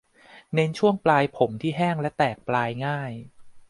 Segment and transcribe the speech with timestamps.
[0.53, 3.11] เน้นช่วงปลายผมที่แห้งและแตกปลายง่าย